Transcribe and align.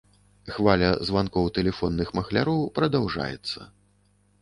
Хваля 0.55 0.89
званкоў 1.09 1.51
тэлефонных 1.59 2.07
махляроў 2.19 2.67
прадаўжаецца. 2.81 3.73